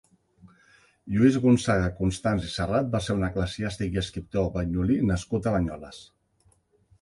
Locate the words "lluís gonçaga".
1.17-1.91